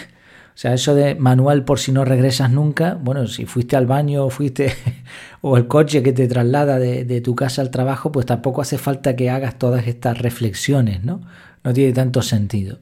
O 0.53 0.57
sea, 0.57 0.75
eso 0.75 0.93
de 0.93 1.15
manual 1.15 1.65
por 1.65 1.79
si 1.79 1.91
no 1.91 2.05
regresas 2.05 2.51
nunca, 2.51 2.93
bueno, 3.01 3.25
si 3.25 3.45
fuiste 3.45 3.75
al 3.75 3.87
baño 3.87 4.25
o 4.25 4.29
fuiste 4.29 4.71
o 5.41 5.57
el 5.57 5.67
coche 5.67 6.03
que 6.03 6.13
te 6.13 6.27
traslada 6.27 6.77
de, 6.77 7.21
tu 7.21 7.35
casa 7.35 7.63
al 7.63 7.71
trabajo, 7.71 8.11
pues 8.11 8.27
tampoco 8.27 8.61
hace 8.61 8.77
falta 8.77 9.15
que 9.15 9.31
hagas 9.31 9.57
todas 9.57 9.87
estas 9.87 10.19
reflexiones, 10.19 11.03
¿no? 11.03 11.21
No 11.63 11.73
tiene 11.73 11.91
tanto 11.91 12.21
sentido. 12.21 12.77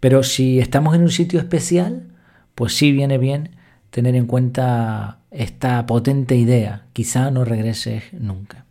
Pero 0.00 0.24
si 0.24 0.58
estamos 0.58 0.96
en 0.96 1.02
un 1.02 1.10
sitio 1.10 1.38
especial, 1.38 2.08
pues 2.56 2.74
sí 2.74 2.90
viene 2.90 3.18
bien 3.18 3.50
tener 3.90 4.16
en 4.16 4.26
cuenta 4.26 5.20
esta 5.30 5.86
potente 5.86 6.34
idea. 6.34 6.86
Quizá 6.92 7.30
no 7.30 7.44
regreses 7.44 8.02
nunca. 8.12 8.64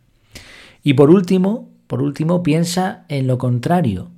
Y 0.82 0.94
por 0.94 1.10
último, 1.10 1.70
por 1.86 2.02
último, 2.02 2.42
piensa 2.42 3.06
en 3.08 3.26
lo 3.26 3.38
contrario. 3.38 4.10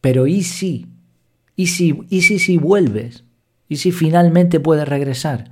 Pero 0.00 0.26
¿y 0.26 0.42
si? 0.44 0.86
¿Y 1.56 1.66
si, 1.66 2.00
y 2.08 2.22
si, 2.22 2.38
si 2.38 2.56
vuelves? 2.56 3.25
¿Y 3.68 3.76
si 3.76 3.92
finalmente 3.92 4.60
puedes 4.60 4.88
regresar? 4.88 5.50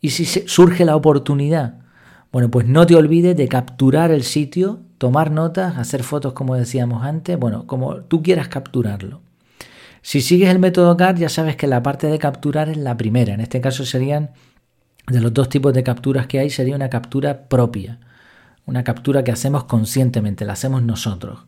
¿Y 0.00 0.10
si 0.10 0.24
surge 0.24 0.84
la 0.84 0.96
oportunidad? 0.96 1.78
Bueno, 2.32 2.50
pues 2.50 2.66
no 2.66 2.86
te 2.86 2.96
olvides 2.96 3.36
de 3.36 3.48
capturar 3.48 4.10
el 4.10 4.24
sitio, 4.24 4.80
tomar 4.98 5.30
notas, 5.30 5.78
hacer 5.78 6.02
fotos 6.02 6.32
como 6.32 6.56
decíamos 6.56 7.04
antes, 7.04 7.38
bueno, 7.38 7.66
como 7.66 8.02
tú 8.02 8.22
quieras 8.22 8.48
capturarlo. 8.48 9.22
Si 10.02 10.20
sigues 10.20 10.50
el 10.50 10.58
método 10.58 10.96
CAR, 10.96 11.14
ya 11.14 11.28
sabes 11.30 11.56
que 11.56 11.66
la 11.66 11.82
parte 11.82 12.08
de 12.08 12.18
capturar 12.18 12.68
es 12.68 12.76
la 12.76 12.96
primera. 12.96 13.32
En 13.32 13.40
este 13.40 13.60
caso 13.62 13.86
serían, 13.86 14.32
de 15.06 15.20
los 15.20 15.32
dos 15.32 15.48
tipos 15.48 15.72
de 15.72 15.82
capturas 15.82 16.26
que 16.26 16.40
hay, 16.40 16.50
sería 16.50 16.76
una 16.76 16.90
captura 16.90 17.48
propia. 17.48 18.00
Una 18.66 18.84
captura 18.84 19.24
que 19.24 19.32
hacemos 19.32 19.64
conscientemente, 19.64 20.44
la 20.44 20.52
hacemos 20.52 20.82
nosotros. 20.82 21.46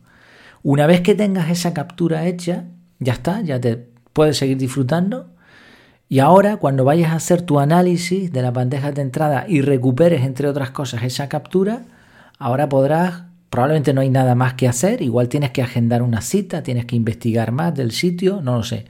Una 0.63 0.87
vez 0.87 1.01
que 1.01 1.13
tengas 1.13 1.49
esa 1.49 1.73
captura 1.73 2.25
hecha, 2.25 2.65
ya 2.99 3.13
está, 3.13 3.41
ya 3.41 3.61
te 3.61 3.89
puedes 4.13 4.37
seguir 4.37 4.57
disfrutando. 4.57 5.35
Y 6.09 6.19
ahora, 6.19 6.57
cuando 6.57 6.85
vayas 6.85 7.11
a 7.11 7.15
hacer 7.15 7.41
tu 7.41 7.59
análisis 7.59 8.31
de 8.31 8.41
la 8.41 8.51
bandeja 8.51 8.91
de 8.91 9.01
entrada 9.01 9.45
y 9.47 9.61
recuperes, 9.61 10.23
entre 10.23 10.47
otras 10.47 10.71
cosas, 10.71 11.03
esa 11.03 11.27
captura, 11.27 11.83
ahora 12.39 12.69
podrás 12.69 13.27
Probablemente 13.49 13.93
no 13.93 14.01
hay 14.01 14.09
nada 14.09 14.35
más 14.35 14.55
que 14.55 14.67
hacer, 14.67 15.01
igual 15.01 15.29
tienes 15.29 15.51
que 15.51 15.61
agendar 15.61 16.01
una 16.01 16.21
cita, 16.21 16.63
tienes 16.63 16.85
que 16.85 16.95
investigar 16.95 17.51
más 17.51 17.73
del 17.73 17.91
sitio, 17.91 18.41
no 18.41 18.57
lo 18.57 18.63
sé. 18.63 18.85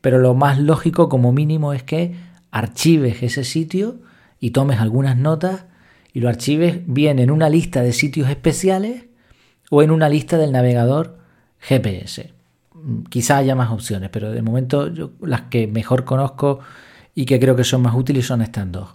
Pero 0.00 0.18
lo 0.18 0.34
más 0.34 0.58
lógico 0.58 1.08
como 1.08 1.32
mínimo 1.32 1.72
es 1.72 1.84
que 1.84 2.14
archives 2.50 3.22
ese 3.22 3.44
sitio 3.44 4.00
y 4.40 4.50
tomes 4.50 4.80
algunas 4.80 5.16
notas 5.16 5.66
y 6.12 6.20
lo 6.20 6.28
archives 6.28 6.80
bien 6.86 7.20
en 7.20 7.30
una 7.30 7.48
lista 7.48 7.82
de 7.82 7.92
sitios 7.92 8.28
especiales 8.28 9.04
o 9.70 9.82
en 9.82 9.92
una 9.92 10.08
lista 10.08 10.36
del 10.36 10.50
navegador 10.50 11.18
GPS. 11.60 12.32
Quizá 13.08 13.38
haya 13.38 13.54
más 13.54 13.70
opciones, 13.70 14.10
pero 14.10 14.32
de 14.32 14.42
momento 14.42 14.92
yo, 14.92 15.10
las 15.20 15.42
que 15.42 15.66
mejor 15.66 16.04
conozco 16.04 16.60
y 17.14 17.26
que 17.26 17.38
creo 17.38 17.56
que 17.56 17.64
son 17.64 17.82
más 17.82 17.94
útiles 17.94 18.26
son 18.26 18.42
estas 18.42 18.70
dos. 18.70 18.88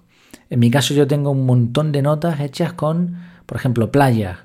En 0.49 0.59
mi 0.59 0.71
caso 0.71 0.93
yo 0.93 1.07
tengo 1.07 1.31
un 1.31 1.45
montón 1.45 1.91
de 1.91 2.01
notas 2.01 2.39
hechas 2.39 2.73
con, 2.73 3.17
por 3.45 3.57
ejemplo, 3.57 3.91
playas, 3.91 4.39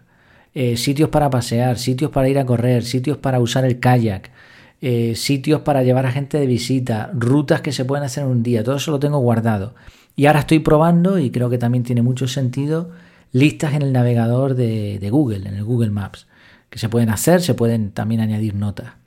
eh, 0.54 0.76
sitios 0.76 1.08
para 1.08 1.30
pasear, 1.30 1.78
sitios 1.78 2.10
para 2.10 2.28
ir 2.28 2.38
a 2.38 2.46
correr, 2.46 2.84
sitios 2.84 3.16
para 3.18 3.40
usar 3.40 3.64
el 3.64 3.78
kayak, 3.80 4.30
eh, 4.80 5.14
sitios 5.14 5.62
para 5.62 5.82
llevar 5.82 6.06
a 6.06 6.12
gente 6.12 6.38
de 6.38 6.46
visita, 6.46 7.10
rutas 7.14 7.60
que 7.60 7.72
se 7.72 7.84
pueden 7.84 8.04
hacer 8.04 8.24
en 8.24 8.30
un 8.30 8.42
día, 8.42 8.64
todo 8.64 8.76
eso 8.76 8.90
lo 8.90 9.00
tengo 9.00 9.18
guardado. 9.18 9.74
Y 10.16 10.26
ahora 10.26 10.40
estoy 10.40 10.58
probando, 10.58 11.18
y 11.18 11.30
creo 11.30 11.48
que 11.48 11.58
también 11.58 11.84
tiene 11.84 12.02
mucho 12.02 12.28
sentido, 12.28 12.90
listas 13.32 13.74
en 13.74 13.82
el 13.82 13.92
navegador 13.92 14.54
de, 14.54 14.98
de 14.98 15.10
Google, 15.10 15.48
en 15.48 15.54
el 15.54 15.64
Google 15.64 15.90
Maps, 15.90 16.26
que 16.68 16.78
se 16.78 16.88
pueden 16.88 17.08
hacer, 17.10 17.40
se 17.40 17.54
pueden 17.54 17.92
también 17.92 18.20
añadir 18.20 18.54
notas. 18.54 19.01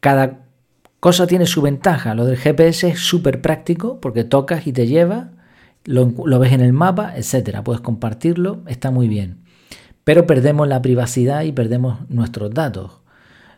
Cada 0.00 0.44
cosa 1.00 1.26
tiene 1.26 1.46
su 1.46 1.62
ventaja. 1.62 2.14
Lo 2.14 2.24
del 2.24 2.36
GPS 2.36 2.88
es 2.88 3.00
súper 3.00 3.40
práctico 3.40 4.00
porque 4.00 4.24
tocas 4.24 4.66
y 4.66 4.72
te 4.72 4.86
lleva, 4.86 5.30
lo, 5.84 6.38
ves 6.38 6.52
en 6.52 6.60
el 6.60 6.72
mapa, 6.72 7.14
etcétera. 7.16 7.64
Puedes 7.64 7.80
compartirlo, 7.80 8.62
está 8.66 8.90
muy 8.90 9.08
bien 9.08 9.48
pero 10.08 10.26
perdemos 10.26 10.66
la 10.66 10.80
privacidad 10.80 11.42
y 11.42 11.52
perdemos 11.52 11.98
nuestros 12.08 12.50
datos. 12.54 12.92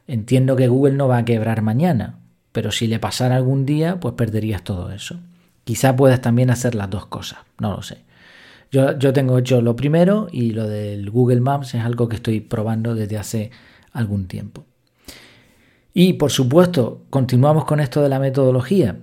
Entiendo 0.09 0.57
que 0.57 0.67
Google 0.67 0.95
no 0.95 1.07
va 1.07 1.19
a 1.19 1.25
quebrar 1.25 1.63
mañana, 1.63 2.19
pero 2.51 2.73
si 2.73 2.89
le 2.89 2.99
pasara 2.99 3.37
algún 3.37 3.65
día, 3.65 4.01
pues 4.01 4.15
perderías 4.15 4.65
todo 4.65 4.91
eso. 4.91 5.21
Quizá 5.63 5.95
puedas 5.95 6.21
también 6.21 6.51
hacer 6.51 6.75
las 6.75 6.91
dos 6.91 7.07
cosas, 7.07 7.39
no 7.61 7.71
lo 7.71 7.83
sé. 7.83 7.99
Yo, 8.73 8.99
yo 8.99 9.13
tengo 9.13 9.39
hecho 9.39 9.63
lo 9.63 9.77
primero 9.77 10.27
y 10.33 10.51
lo 10.51 10.67
del 10.67 11.09
Google 11.13 11.41
Maps 11.41 11.77
es 11.77 11.85
algo 11.85 12.09
que 12.09 12.17
estoy 12.17 12.41
probando 12.41 12.97
desde 12.97 13.17
hace 13.17 13.53
algún 13.93 14.27
tiempo. 14.27 14.65
Y 15.93 16.15
por 16.15 16.31
supuesto, 16.31 17.03
continuamos 17.11 17.65
con 17.65 17.81
esto 17.81 18.03
de 18.03 18.09
la 18.09 18.19
metodología. 18.19 18.97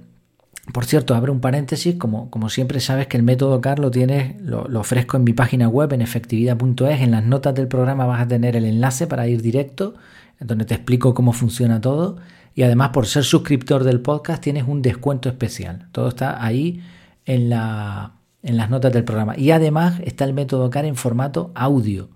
Por 0.74 0.86
cierto, 0.86 1.16
abre 1.16 1.32
un 1.32 1.40
paréntesis, 1.40 1.96
como, 1.96 2.30
como, 2.30 2.50
siempre 2.50 2.80
sabes 2.82 3.08
que 3.08 3.16
el 3.16 3.24
método 3.24 3.62
CAR 3.62 3.80
lo 3.80 3.90
tienes, 3.90 4.42
lo, 4.42 4.64
ofrezco 4.80 5.16
en 5.16 5.24
mi 5.24 5.34
página 5.34 5.70
web 5.70 5.94
en 5.94 6.02
efectividad.es. 6.02 7.02
En 7.02 7.12
las 7.12 7.24
notas 7.24 7.56
del 7.56 7.68
programa 7.68 8.06
vas 8.06 8.22
a 8.22 8.28
tener 8.28 8.56
el 8.56 8.66
enlace 8.66 9.08
para 9.08 9.28
ir 9.28 9.42
directo, 9.42 9.96
donde 10.40 10.66
te 10.66 10.76
explico 10.76 11.14
cómo 11.14 11.32
funciona 11.32 11.80
todo. 11.80 12.18
Y 12.54 12.64
además, 12.64 12.90
por 12.90 13.06
ser 13.06 13.24
suscriptor 13.24 13.84
del 13.84 14.02
podcast, 14.02 14.44
tienes 14.44 14.66
un 14.68 14.82
descuento 14.82 15.30
especial. 15.30 15.88
Todo 15.92 16.10
está 16.10 16.44
ahí 16.44 16.82
en, 17.26 17.50
la, 17.50 18.14
en 18.44 18.58
las 18.58 18.70
notas 18.70 18.92
del 18.92 19.06
programa. 19.06 19.38
Y 19.38 19.52
además 19.52 20.02
está 20.04 20.26
el 20.26 20.34
método 20.34 20.70
CAR 20.70 20.86
en 20.86 20.96
formato 20.96 21.52
audio. 21.56 22.10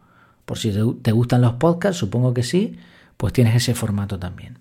Por 0.46 0.58
si 0.58 0.74
te 1.02 1.12
gustan 1.14 1.42
los 1.42 1.54
podcasts, 1.54 2.00
supongo 2.00 2.34
que 2.34 2.44
sí, 2.44 2.78
pues 3.22 3.34
tienes 3.34 3.54
ese 3.54 3.76
formato 3.76 4.18
también. 4.18 4.58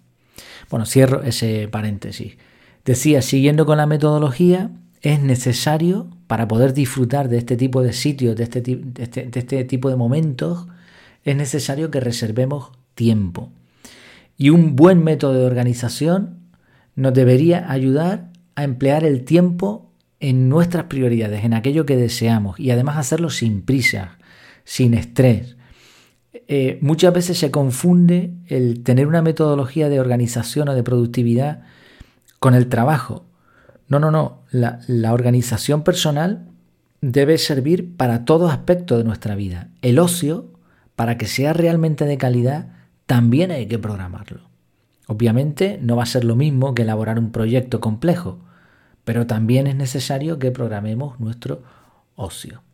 Bueno, 0.68 0.84
cierro 0.84 1.22
ese 1.22 1.66
paréntesis. 1.68 2.36
Decía, 2.84 3.22
siguiendo 3.22 3.64
con 3.64 3.78
la 3.78 3.86
metodología, 3.86 4.70
es 5.00 5.18
necesario 5.18 6.10
para 6.26 6.46
poder 6.46 6.74
disfrutar 6.74 7.30
de 7.30 7.38
este 7.38 7.56
tipo 7.56 7.82
de 7.82 7.94
sitios, 7.94 8.36
de 8.36 8.44
este, 8.44 8.58
este, 8.98 9.24
de 9.24 9.40
este 9.40 9.64
tipo 9.64 9.88
de 9.88 9.96
momentos, 9.96 10.66
es 11.24 11.36
necesario 11.36 11.90
que 11.90 12.00
reservemos 12.00 12.72
tiempo. 12.94 13.50
Y 14.36 14.50
un 14.50 14.76
buen 14.76 15.02
método 15.02 15.32
de 15.40 15.46
organización 15.46 16.40
nos 16.96 17.14
debería 17.14 17.72
ayudar 17.72 18.28
a 18.56 18.64
emplear 18.64 19.04
el 19.04 19.24
tiempo 19.24 19.90
en 20.20 20.50
nuestras 20.50 20.84
prioridades, 20.84 21.44
en 21.46 21.54
aquello 21.54 21.86
que 21.86 21.96
deseamos 21.96 22.60
y 22.60 22.72
además 22.72 22.98
hacerlo 22.98 23.30
sin 23.30 23.62
prisa, 23.62 24.18
sin 24.64 24.92
estrés. 24.92 25.56
Eh, 26.52 26.80
muchas 26.82 27.14
veces 27.14 27.38
se 27.38 27.52
confunde 27.52 28.34
el 28.48 28.82
tener 28.82 29.06
una 29.06 29.22
metodología 29.22 29.88
de 29.88 30.00
organización 30.00 30.68
o 30.68 30.74
de 30.74 30.82
productividad 30.82 31.62
con 32.40 32.56
el 32.56 32.68
trabajo. 32.68 33.24
No, 33.86 34.00
no, 34.00 34.10
no. 34.10 34.40
La, 34.50 34.80
organización 35.12 35.84
personal 35.84 36.48
debe 37.02 37.38
servir 37.38 37.96
para 37.96 38.24
todo 38.24 38.48
aspecto 38.48 38.98
de 38.98 39.04
nuestra 39.04 39.36
vida. 39.36 39.68
El 39.80 40.00
ocio, 40.00 40.50
para 40.96 41.16
que 41.18 41.26
sea 41.26 41.52
realmente 41.52 42.04
de 42.04 42.18
calidad, 42.18 42.72
también 43.06 43.52
hay 43.52 43.66
que 43.66 43.78
programarlo. 43.78 44.40
Obviamente 45.06 45.78
no 45.80 45.94
va 45.94 46.02
a 46.02 46.06
ser 46.06 46.24
lo 46.24 46.34
mismo 46.34 46.74
que 46.74 46.82
elaborar 46.82 47.20
un 47.20 47.30
proyecto 47.30 47.78
complejo, 47.78 48.40
pero 49.04 49.28
también 49.28 49.68
es 49.68 49.76
necesario 49.76 50.40
que 50.40 50.50
programemos 50.50 51.20
nuestro 51.20 51.62
ocio. 52.16 52.64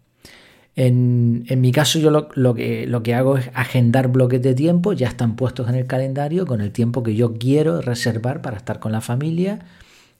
En, 0.76 1.46
mi 1.62 1.72
caso 1.72 1.98
yo 1.98 2.10
lo, 2.10 2.54
que, 2.54 3.14
hago 3.14 3.38
es 3.38 3.50
agendar 3.54 4.08
bloques 4.08 4.42
de 4.42 4.54
tiempo, 4.54 4.92
ya 4.92 5.08
están 5.08 5.34
puestos 5.34 5.70
en 5.70 5.74
el 5.74 5.86
calendario 5.86 6.46
con 6.46 6.60
el 6.60 6.70
tiempo 6.70 7.02
que 7.02 7.14
yo 7.14 7.34
quiero 7.38 7.80
reservar 7.80 8.42
para 8.42 8.58
estar 8.58 8.78
con 8.78 8.92
la 8.92 9.00
familia 9.00 9.60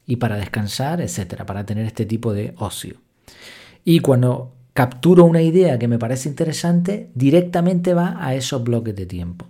y 0.07 0.17
para 0.17 0.37
descansar, 0.37 1.03
etcétera, 1.03 1.45
para 1.45 1.67
tener 1.67 1.85
este 1.85 2.07
tipo 2.07 2.33
de 2.33 2.55
ocio. 2.57 2.97
Y 3.85 4.01
cuando 4.01 4.55
capturo 4.73 5.25
una 5.25 5.43
idea 5.43 5.79
que 5.79 5.89
me 5.89 5.99
parece 5.99 6.31
interesante, 6.31 7.11
directamente 7.15 7.93
va 7.93 8.17
a 8.19 8.35
esos 8.35 8.65
bloques 8.65 8.97
de 8.97 9.05
tiempo. 9.05 9.47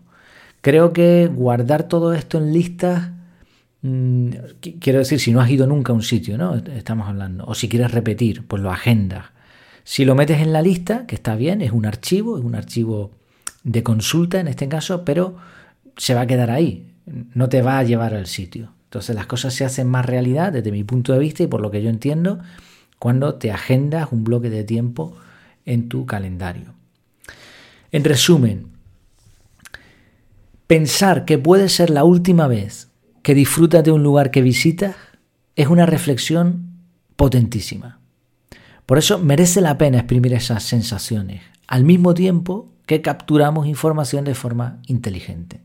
Creo 0.60 0.92
que 0.92 1.30
guardar 1.32 1.84
todo 1.84 2.14
esto 2.14 2.38
en 2.38 2.52
listas, 2.52 3.10
mm, 3.82 4.30
quiero 4.80 4.98
decir, 4.98 5.20
si 5.20 5.30
no 5.30 5.40
has 5.40 5.50
ido 5.50 5.68
nunca 5.68 5.92
a 5.92 5.94
un 5.94 6.02
sitio, 6.02 6.36
¿no? 6.36 6.56
Estamos 6.56 7.08
hablando, 7.08 7.44
o 7.46 7.54
si 7.54 7.68
quieres 7.68 7.92
repetir, 7.92 8.44
pues 8.46 8.60
lo 8.60 8.72
agendas 8.72 9.35
si 9.88 10.04
lo 10.04 10.16
metes 10.16 10.40
en 10.40 10.52
la 10.52 10.62
lista, 10.62 11.06
que 11.06 11.14
está 11.14 11.36
bien, 11.36 11.62
es 11.62 11.70
un 11.70 11.86
archivo, 11.86 12.38
es 12.38 12.44
un 12.44 12.56
archivo 12.56 13.12
de 13.62 13.84
consulta 13.84 14.40
en 14.40 14.48
este 14.48 14.66
caso, 14.66 15.04
pero 15.04 15.36
se 15.96 16.12
va 16.12 16.22
a 16.22 16.26
quedar 16.26 16.50
ahí, 16.50 16.92
no 17.06 17.48
te 17.48 17.62
va 17.62 17.78
a 17.78 17.84
llevar 17.84 18.12
al 18.12 18.26
sitio. 18.26 18.72
Entonces 18.86 19.14
las 19.14 19.26
cosas 19.26 19.54
se 19.54 19.64
hacen 19.64 19.86
más 19.86 20.04
realidad 20.04 20.52
desde 20.52 20.72
mi 20.72 20.82
punto 20.82 21.12
de 21.12 21.20
vista 21.20 21.44
y 21.44 21.46
por 21.46 21.60
lo 21.60 21.70
que 21.70 21.84
yo 21.84 21.88
entiendo 21.88 22.40
cuando 22.98 23.36
te 23.36 23.52
agendas 23.52 24.08
un 24.10 24.24
bloque 24.24 24.50
de 24.50 24.64
tiempo 24.64 25.16
en 25.64 25.88
tu 25.88 26.04
calendario. 26.04 26.74
En 27.92 28.02
resumen, 28.02 28.66
pensar 30.66 31.24
que 31.24 31.38
puede 31.38 31.68
ser 31.68 31.90
la 31.90 32.02
última 32.02 32.48
vez 32.48 32.90
que 33.22 33.34
disfrutas 33.34 33.84
de 33.84 33.92
un 33.92 34.02
lugar 34.02 34.32
que 34.32 34.42
visitas 34.42 34.96
es 35.54 35.68
una 35.68 35.86
reflexión 35.86 36.72
potentísima. 37.14 37.95
Por 38.86 38.98
eso 38.98 39.18
merece 39.18 39.60
la 39.60 39.76
pena 39.76 39.98
exprimir 39.98 40.32
esas 40.32 40.62
sensaciones, 40.62 41.42
al 41.66 41.84
mismo 41.84 42.14
tiempo 42.14 42.70
que 42.86 43.02
capturamos 43.02 43.66
información 43.66 44.24
de 44.24 44.34
forma 44.34 44.80
inteligente. 44.86 45.60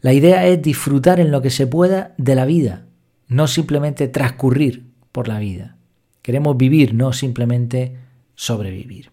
La 0.00 0.14
idea 0.14 0.46
es 0.46 0.62
disfrutar 0.62 1.20
en 1.20 1.30
lo 1.30 1.42
que 1.42 1.50
se 1.50 1.66
pueda 1.66 2.14
de 2.16 2.34
la 2.34 2.46
vida, 2.46 2.86
no 3.26 3.46
simplemente 3.46 4.08
transcurrir 4.08 4.86
por 5.12 5.28
la 5.28 5.38
vida. 5.38 5.76
Queremos 6.22 6.56
vivir, 6.56 6.94
no 6.94 7.12
simplemente 7.12 7.98
sobrevivir. 8.34 9.10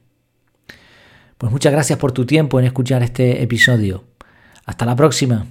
Pues 1.37 1.51
muchas 1.51 1.73
gracias 1.73 1.99
por 1.99 2.13
tu 2.13 2.25
tiempo 2.25 2.59
en 2.59 2.65
escuchar 2.65 3.03
este 3.03 3.41
episodio. 3.43 4.05
Hasta 4.65 4.85
la 4.85 4.95
próxima. 4.95 5.45